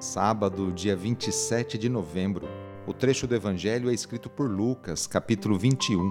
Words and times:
Sábado, 0.00 0.72
dia 0.72 0.96
27 0.96 1.76
de 1.76 1.86
novembro. 1.86 2.48
O 2.86 2.94
trecho 2.94 3.26
do 3.26 3.34
Evangelho 3.34 3.90
é 3.90 3.92
escrito 3.92 4.30
por 4.30 4.50
Lucas, 4.50 5.06
capítulo 5.06 5.58
21, 5.58 6.10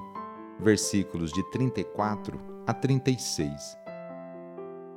versículos 0.60 1.34
de 1.34 1.42
34 1.50 2.40
a 2.68 2.74
36. 2.76 3.76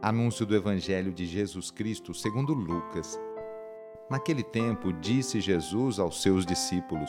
Anúncio 0.02 0.44
do 0.44 0.54
Evangelho 0.54 1.10
de 1.10 1.24
Jesus 1.24 1.70
Cristo 1.70 2.12
segundo 2.12 2.52
Lucas. 2.52 3.18
Naquele 4.10 4.42
tempo, 4.42 4.92
disse 4.92 5.40
Jesus 5.40 5.98
aos 5.98 6.20
seus 6.20 6.44
discípulos: 6.44 7.08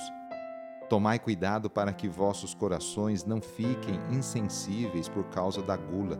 Tomai 0.89 1.20
cuidado 1.20 1.70
para 1.70 1.92
que 1.92 2.08
vossos 2.08 2.54
corações 2.54 3.26
não 3.26 3.42
fiquem 3.42 4.00
insensíveis 4.09 5.09
por 5.09 5.26
causa 5.26 5.61
da 5.61 5.76
gula, 5.76 6.17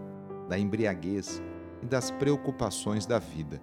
da 0.50 0.60
embriaguez 0.60 1.42
e 1.82 1.86
das 1.86 2.12
preocupações 2.12 3.06
da 3.06 3.18
vida 3.18 3.62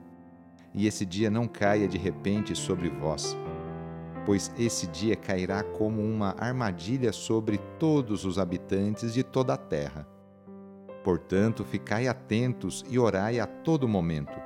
e 0.74 0.86
esse 0.86 1.04
dia 1.04 1.30
não 1.30 1.48
caia 1.48 1.88
de 1.88 1.98
repente 1.98 2.54
sobre 2.54 2.88
vós, 2.88 3.36
pois 4.24 4.52
esse 4.58 4.86
dia 4.86 5.16
cairá 5.16 5.62
como 5.62 6.02
uma 6.02 6.34
armadilha 6.38 7.12
sobre 7.12 7.58
todos 7.78 8.24
os 8.24 8.38
habitantes 8.38 9.12
de 9.12 9.22
toda 9.22 9.54
a 9.54 9.56
terra. 9.56 10.06
Portanto, 11.02 11.64
ficai 11.64 12.06
atentos 12.06 12.84
e 12.88 12.98
orai 12.98 13.40
a 13.40 13.46
todo 13.46 13.88
momento, 13.88 14.38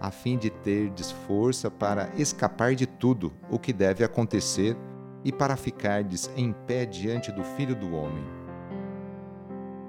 a 0.00 0.10
fim 0.10 0.36
de 0.36 0.50
terdes 0.50 1.10
força 1.10 1.70
para 1.70 2.10
escapar 2.16 2.74
de 2.74 2.86
tudo 2.86 3.32
o 3.48 3.58
que 3.58 3.72
deve 3.72 4.02
acontecer 4.02 4.76
e 5.24 5.30
para 5.30 5.56
ficardes 5.56 6.30
em 6.36 6.52
pé 6.52 6.84
diante 6.84 7.30
do 7.30 7.44
Filho 7.44 7.76
do 7.76 7.94
Homem. 7.94 8.24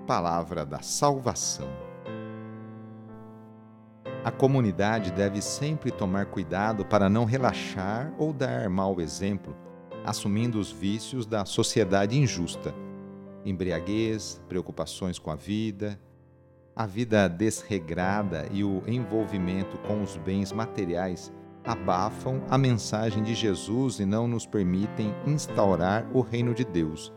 Palavra 0.05 0.65
da 0.65 0.81
Salvação. 0.81 1.90
A 4.23 4.29
comunidade 4.29 5.11
deve 5.11 5.41
sempre 5.41 5.89
tomar 5.89 6.27
cuidado 6.27 6.85
para 6.85 7.09
não 7.09 7.25
relaxar 7.25 8.13
ou 8.19 8.31
dar 8.31 8.69
mau 8.69 9.01
exemplo, 9.01 9.55
assumindo 10.05 10.59
os 10.59 10.71
vícios 10.71 11.25
da 11.25 11.43
sociedade 11.43 12.15
injusta. 12.15 12.71
Embriaguez, 13.43 14.39
preocupações 14.47 15.17
com 15.17 15.31
a 15.31 15.35
vida, 15.35 15.99
a 16.75 16.85
vida 16.85 17.27
desregrada 17.27 18.47
e 18.51 18.63
o 18.63 18.83
envolvimento 18.85 19.75
com 19.79 20.03
os 20.03 20.15
bens 20.17 20.51
materiais 20.51 21.33
abafam 21.65 22.43
a 22.47 22.59
mensagem 22.59 23.23
de 23.23 23.33
Jesus 23.33 23.99
e 23.99 24.05
não 24.05 24.27
nos 24.27 24.45
permitem 24.45 25.15
instaurar 25.25 26.05
o 26.13 26.21
reino 26.21 26.53
de 26.53 26.63
Deus. 26.63 27.11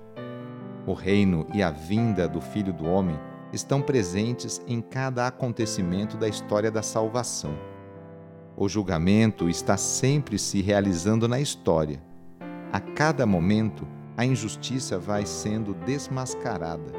O 0.86 0.94
reino 0.94 1.46
e 1.52 1.62
a 1.62 1.70
vinda 1.70 2.26
do 2.26 2.40
Filho 2.40 2.72
do 2.72 2.86
Homem 2.86 3.18
estão 3.54 3.80
presentes 3.80 4.60
em 4.66 4.80
cada 4.80 5.26
acontecimento 5.26 6.16
da 6.16 6.28
história 6.28 6.70
da 6.70 6.82
salvação. 6.82 7.56
O 8.56 8.68
julgamento 8.68 9.48
está 9.48 9.76
sempre 9.76 10.38
se 10.38 10.60
realizando 10.60 11.26
na 11.28 11.40
história. 11.40 12.02
A 12.72 12.80
cada 12.80 13.24
momento, 13.24 13.86
a 14.16 14.24
injustiça 14.24 14.98
vai 14.98 15.24
sendo 15.24 15.74
desmascarada 15.74 16.92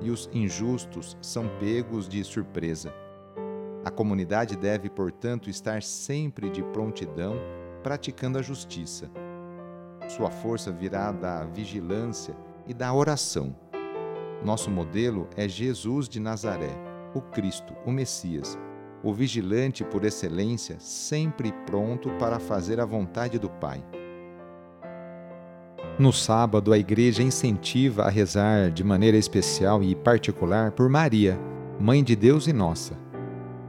e 0.00 0.10
os 0.10 0.28
injustos 0.32 1.16
são 1.20 1.48
pegos 1.58 2.08
de 2.08 2.22
surpresa. 2.24 2.92
A 3.84 3.90
comunidade 3.90 4.56
deve, 4.56 4.90
portanto, 4.90 5.48
estar 5.48 5.82
sempre 5.82 6.50
de 6.50 6.62
prontidão 6.62 7.36
praticando 7.82 8.38
a 8.38 8.42
justiça. 8.42 9.10
Sua 10.08 10.30
força 10.30 10.70
virá 10.70 11.12
da 11.12 11.44
vigilância 11.44 12.36
e 12.66 12.74
da 12.74 12.92
oração 12.92 13.54
nosso 14.44 14.70
modelo 14.70 15.28
é 15.36 15.46
Jesus 15.46 16.08
de 16.08 16.18
Nazaré, 16.18 16.74
o 17.14 17.20
Cristo, 17.20 17.74
o 17.84 17.92
Messias, 17.92 18.58
o 19.02 19.12
vigilante 19.12 19.84
por 19.84 20.04
excelência, 20.04 20.76
sempre 20.78 21.52
pronto 21.66 22.10
para 22.18 22.38
fazer 22.38 22.80
a 22.80 22.86
vontade 22.86 23.38
do 23.38 23.50
Pai. 23.50 23.84
No 25.98 26.12
sábado, 26.12 26.72
a 26.72 26.78
igreja 26.78 27.22
incentiva 27.22 28.04
a 28.04 28.08
rezar 28.08 28.70
de 28.70 28.82
maneira 28.82 29.18
especial 29.18 29.82
e 29.82 29.94
particular 29.94 30.72
por 30.72 30.88
Maria, 30.88 31.38
Mãe 31.78 32.02
de 32.02 32.16
Deus 32.16 32.46
e 32.46 32.52
nossa. 32.52 32.94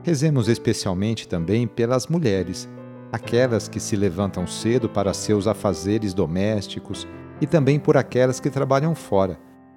Rezemos 0.03 0.47
especialmente 0.47 1.27
também 1.27 1.67
pelas 1.67 2.07
mulheres, 2.07 2.69
aquelas 3.11 3.67
que 3.67 3.79
se 3.79 3.95
levantam 3.95 4.47
cedo 4.47 4.89
para 4.89 5.13
seus 5.13 5.47
afazeres 5.47 6.13
domésticos 6.13 7.07
e 7.41 7.47
também 7.47 7.79
por 7.79 7.97
aquelas 7.97 8.39
que 8.39 8.49
trabalham 8.49 8.95
fora 8.95 9.37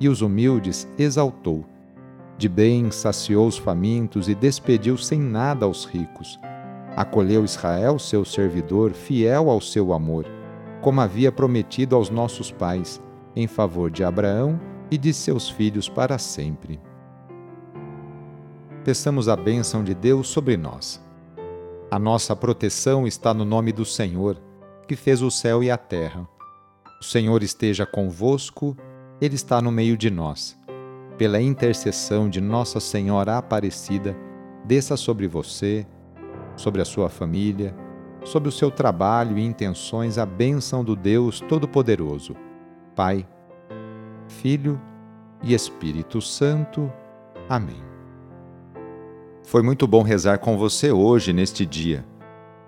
e 0.00 0.08
os 0.08 0.22
humildes 0.22 0.88
exaltou. 0.98 1.64
De 2.38 2.48
bem 2.48 2.90
saciou 2.90 3.46
os 3.46 3.58
famintos 3.58 4.28
e 4.28 4.34
despediu 4.34 4.96
sem 4.96 5.20
nada 5.20 5.66
aos 5.66 5.84
ricos. 5.84 6.40
Acolheu 6.96 7.44
Israel, 7.44 7.98
seu 7.98 8.24
servidor, 8.24 8.92
fiel 8.92 9.50
ao 9.50 9.60
seu 9.60 9.92
amor, 9.92 10.26
como 10.80 11.02
havia 11.02 11.30
prometido 11.30 11.94
aos 11.94 12.08
nossos 12.08 12.50
pais, 12.50 13.00
em 13.36 13.46
favor 13.46 13.90
de 13.90 14.02
Abraão 14.02 14.58
e 14.90 14.96
de 14.96 15.12
seus 15.12 15.50
filhos 15.50 15.88
para 15.88 16.18
sempre. 16.18 16.80
Peçamos 18.84 19.28
a 19.28 19.36
bênção 19.36 19.84
de 19.84 19.94
Deus 19.94 20.28
sobre 20.28 20.56
nós. 20.56 21.04
A 21.90 21.98
nossa 21.98 22.34
proteção 22.34 23.06
está 23.06 23.34
no 23.34 23.44
nome 23.44 23.72
do 23.72 23.84
Senhor, 23.84 24.40
que 24.88 24.96
fez 24.96 25.20
o 25.20 25.30
céu 25.30 25.62
e 25.62 25.70
a 25.70 25.76
terra. 25.76 26.26
O 27.00 27.04
Senhor 27.04 27.42
esteja 27.42 27.84
convosco 27.84 28.76
ele 29.20 29.34
está 29.34 29.60
no 29.60 29.70
meio 29.70 29.96
de 29.96 30.10
nós. 30.10 30.56
Pela 31.18 31.40
intercessão 31.40 32.28
de 32.28 32.40
Nossa 32.40 32.80
Senhora 32.80 33.36
Aparecida, 33.36 34.16
desça 34.64 34.96
sobre 34.96 35.28
você, 35.28 35.86
sobre 36.56 36.80
a 36.80 36.84
sua 36.84 37.10
família, 37.10 37.74
sobre 38.24 38.48
o 38.48 38.52
seu 38.52 38.70
trabalho 38.70 39.38
e 39.38 39.44
intenções 39.44 40.16
a 40.16 40.24
bênção 40.24 40.82
do 40.82 40.96
Deus 40.96 41.40
Todo-Poderoso, 41.40 42.34
Pai, 42.96 43.26
Filho 44.26 44.80
e 45.42 45.52
Espírito 45.52 46.20
Santo. 46.22 46.90
Amém. 47.48 47.82
Foi 49.42 49.62
muito 49.62 49.86
bom 49.86 50.02
rezar 50.02 50.38
com 50.38 50.56
você 50.56 50.92
hoje, 50.92 51.32
neste 51.32 51.66
dia. 51.66 52.04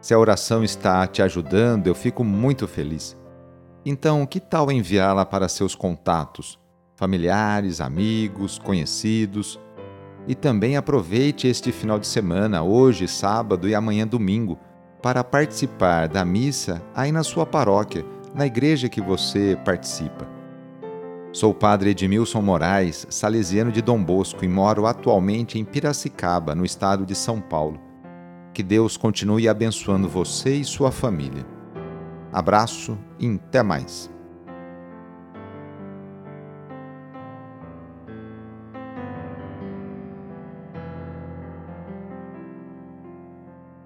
Se 0.00 0.12
a 0.12 0.18
oração 0.18 0.64
está 0.64 1.06
te 1.06 1.22
ajudando, 1.22 1.86
eu 1.86 1.94
fico 1.94 2.24
muito 2.24 2.66
feliz. 2.66 3.16
Então, 3.84 4.24
que 4.26 4.38
tal 4.38 4.70
enviá-la 4.70 5.26
para 5.26 5.48
seus 5.48 5.74
contatos, 5.74 6.58
familiares, 6.94 7.80
amigos, 7.80 8.58
conhecidos? 8.58 9.58
E 10.28 10.36
também 10.36 10.76
aproveite 10.76 11.48
este 11.48 11.72
final 11.72 11.98
de 11.98 12.06
semana, 12.06 12.62
hoje, 12.62 13.08
sábado 13.08 13.68
e 13.68 13.74
amanhã, 13.74 14.06
domingo, 14.06 14.56
para 15.02 15.24
participar 15.24 16.06
da 16.06 16.24
missa 16.24 16.80
aí 16.94 17.10
na 17.10 17.24
sua 17.24 17.44
paróquia, 17.44 18.06
na 18.32 18.46
igreja 18.46 18.88
que 18.88 19.00
você 19.00 19.58
participa. 19.64 20.28
Sou 21.32 21.50
o 21.50 21.54
padre 21.54 21.90
Edmilson 21.90 22.40
Moraes, 22.40 23.04
salesiano 23.10 23.72
de 23.72 23.82
Dom 23.82 24.00
Bosco 24.04 24.44
e 24.44 24.48
moro 24.48 24.86
atualmente 24.86 25.58
em 25.58 25.64
Piracicaba, 25.64 26.54
no 26.54 26.64
estado 26.64 27.04
de 27.04 27.16
São 27.16 27.40
Paulo. 27.40 27.80
Que 28.54 28.62
Deus 28.62 28.96
continue 28.96 29.48
abençoando 29.48 30.08
você 30.08 30.54
e 30.54 30.64
sua 30.64 30.92
família. 30.92 31.44
Abraço 32.32 32.98
e 33.20 33.28
até 33.28 33.62
mais. 33.62 34.11